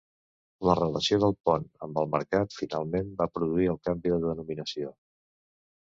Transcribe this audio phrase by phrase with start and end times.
[0.67, 4.95] La relació del pont amb el mercat finalment va produir el canvi de denominació.